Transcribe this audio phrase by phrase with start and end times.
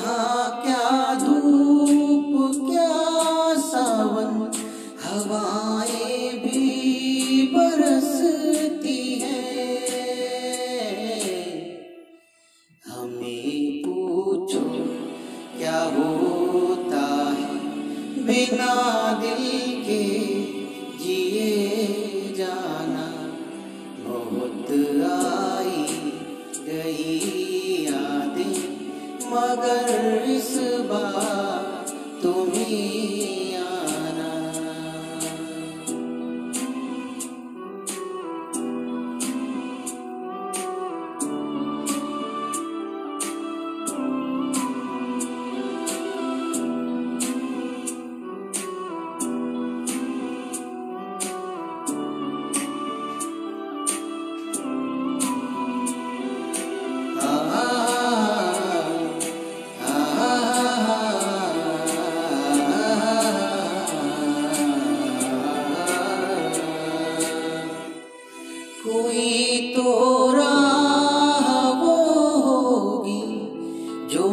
[0.00, 0.45] जहाँ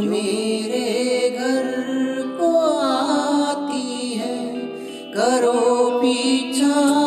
[0.06, 1.84] मेरे घर
[2.40, 4.56] को आती है।
[5.14, 7.03] करो पीछा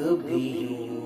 [0.00, 1.00] कभी यूँ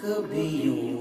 [0.00, 0.91] कभी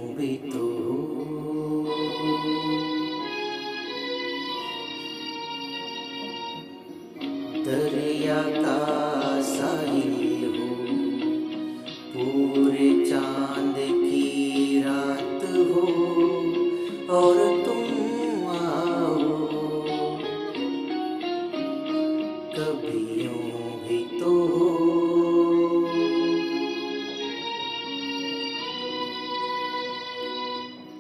[24.19, 24.69] तो हो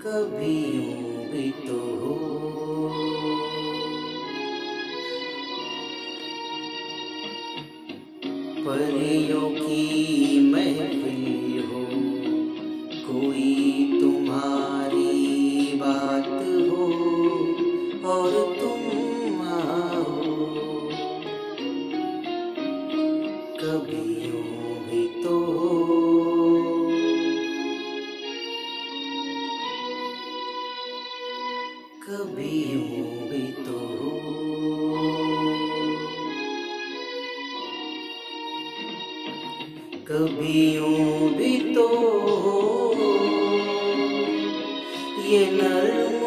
[0.01, 2.20] कभी यूँ भी तो हो
[32.11, 32.63] कभी
[33.29, 33.77] भी तो
[40.75, 41.87] यूँ भी तो
[45.23, 46.20] ये नर्म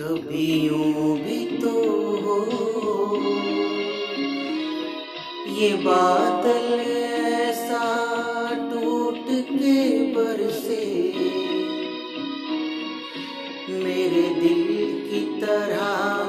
[0.00, 1.70] कभी यूँ भी तो
[2.16, 2.36] हो।
[5.56, 7.80] ये बादल ऐसा
[8.70, 10.84] टूट के बरसे।
[13.84, 14.62] मेरे दिल
[15.02, 16.27] की तरह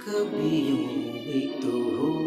[0.00, 0.84] कभी यूं
[1.24, 2.19] भी तो हो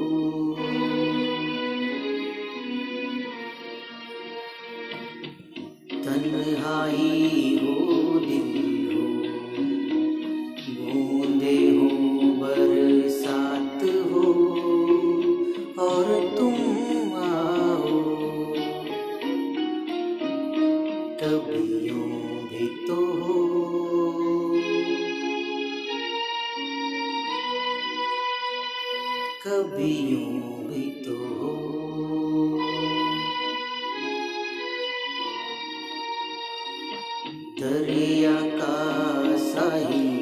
[37.64, 40.13] दरिया का सही।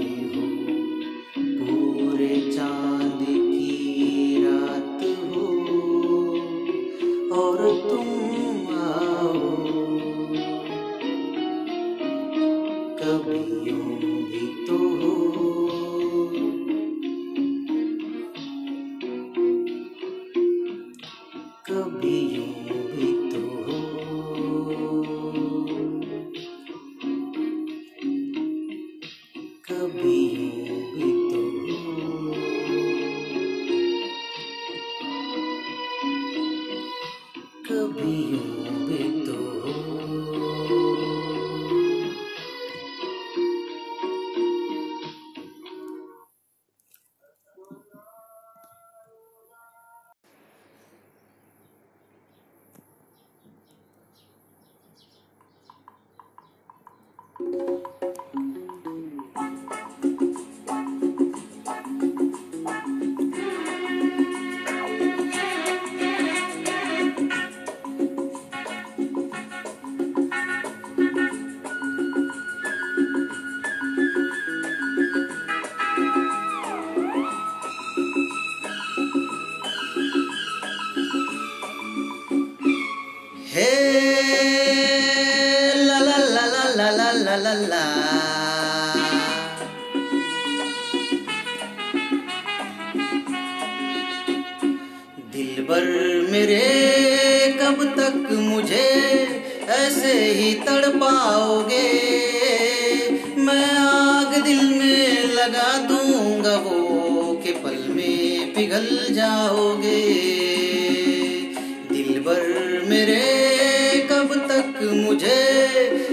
[112.91, 115.39] मेरे कब तक मुझे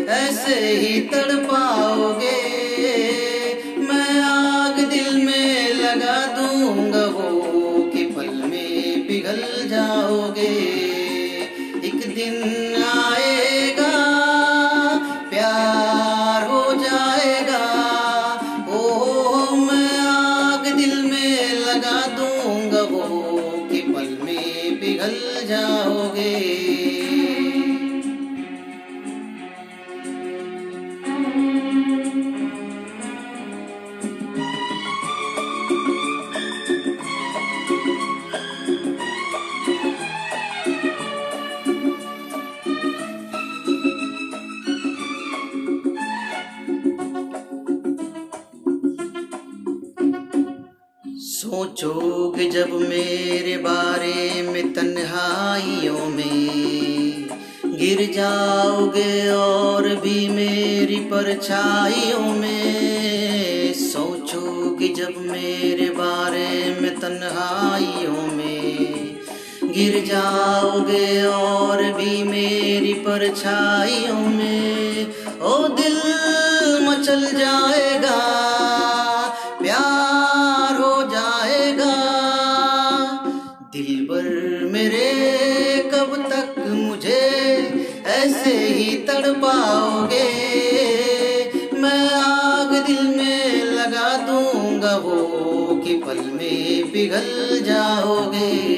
[0.09, 2.48] ऐसे ही तड़पाओगे?
[52.59, 57.29] जब मेरे बारे में तन्हाइयों में
[57.65, 69.21] गिर जाओगे और भी मेरी परछाइयों में, सोचो कि जब मेरे बारे में तन्हाइयों में
[69.65, 75.07] गिर जाओगे और भी मेरी परछाइयों में,
[75.43, 75.97] ओ दिल
[76.89, 78.38] मचल जाएगा।
[96.99, 98.78] पिघल जाओगे।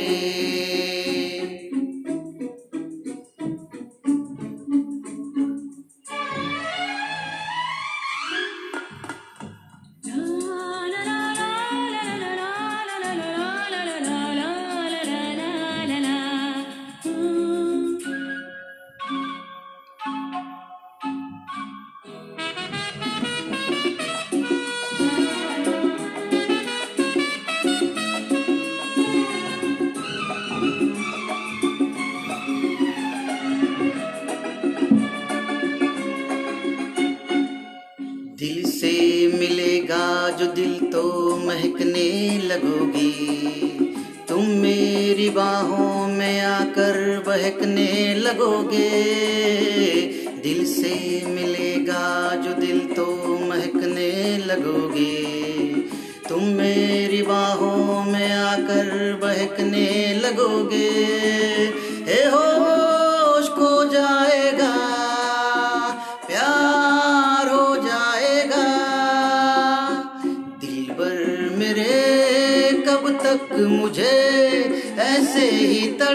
[41.00, 43.10] तो महकने लगोगी।
[44.28, 48.90] तुम मेरी बाहों में आकर बहकने लगोगे।
[50.42, 53.06] दिल से मिलेगा जो दिल तो
[53.48, 55.24] महकने लगोगे।
[56.28, 60.90] तुम मेरी बाहों में आकर बहकने लगोगे।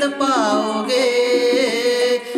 [0.06, 1.04] ही तड़पाओगे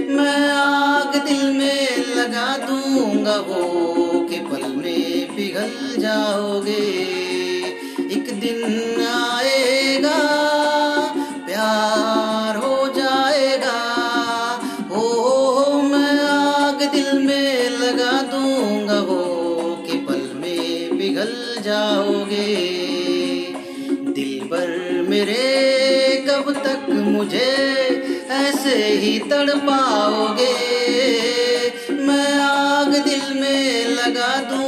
[0.10, 6.84] मैं आग दिल में लगा दूँगा वो के पल में पिघल जाओगे।
[8.12, 8.64] एक दिन
[9.08, 10.18] आएगा,
[11.46, 13.78] प्यार हो जाएगा।
[14.92, 22.56] ओ मैं आग दिल में लगा दूँगा वो कि पल में पिघल जाओगे।
[24.14, 25.67] दिल भर मेरे
[27.08, 27.50] मुझे
[28.32, 30.54] ऐसे ही तड़पाओगे।
[32.08, 34.67] मैं आग दिल में लगा दूँगा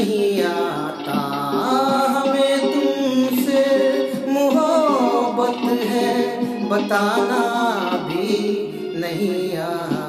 [0.00, 1.16] नहीं आता।
[2.14, 3.64] हमें तुमसे
[4.28, 6.12] मोहब्बत है
[6.68, 7.42] बताना
[8.08, 8.28] भी
[9.00, 9.99] नहीं आता।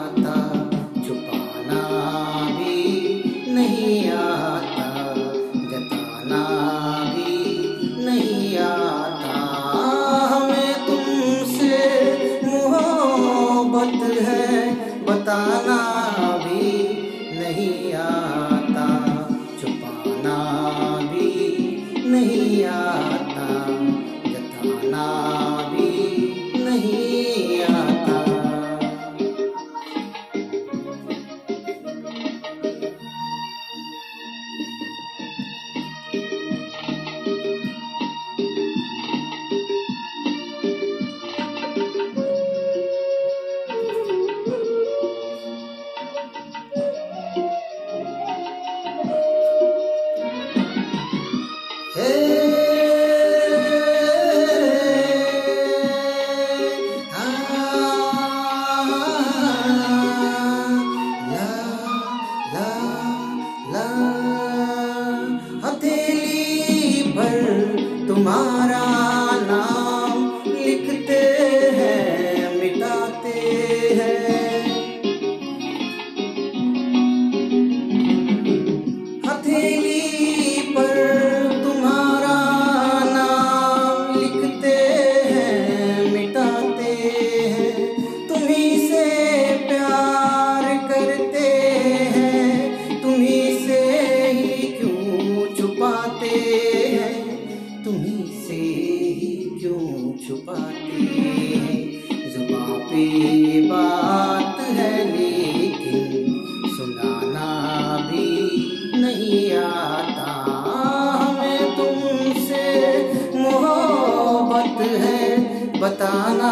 [116.01, 116.49] ताना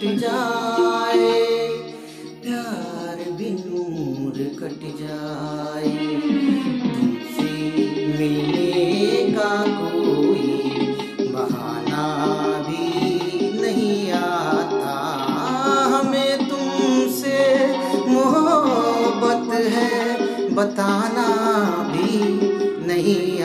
[0.00, 1.32] कट जाए,
[2.42, 5.90] प्यार भी नूर कट जाए।
[6.94, 7.50] तुझसे
[8.18, 10.46] मिलने का कोई
[11.32, 12.06] बहाना
[12.68, 14.94] भी नहीं आता।
[15.94, 17.38] हमें तुमसे
[18.08, 21.28] मोहब्बत है, बताना
[21.92, 22.18] भी
[22.86, 23.39] नहीं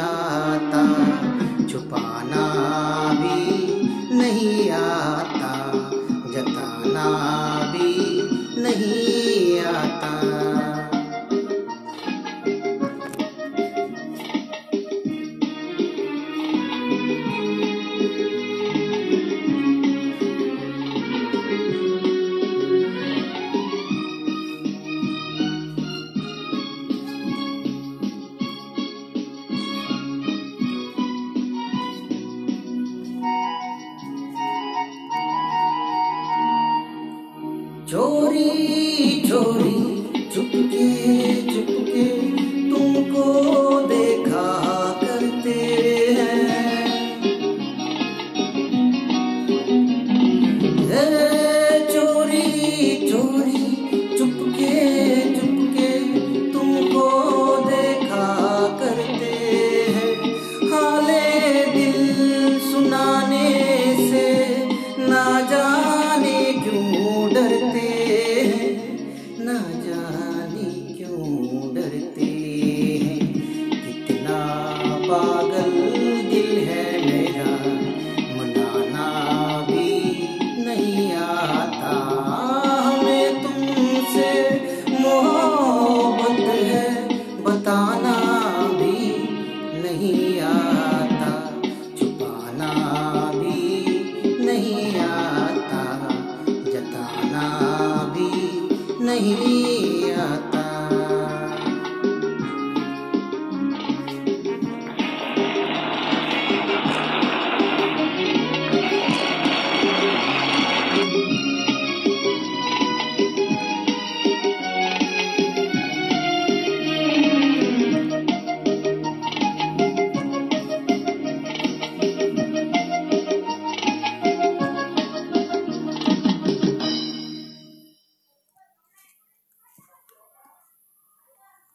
[99.26, 99.75] Thank you.